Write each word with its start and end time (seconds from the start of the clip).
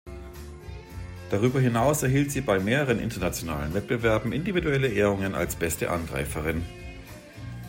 Darüber 1.29 1.59
hinaus 1.59 2.01
erhielt 2.01 2.31
sie 2.31 2.41
bei 2.41 2.59
mehreren 2.59 2.97
internationalen 2.97 3.75
Wettbewerben 3.75 4.31
individuelle 4.31 4.87
Ehrungen 4.87 5.35
als 5.35 5.55
beste 5.55 5.91
Angreiferin. 5.91 6.65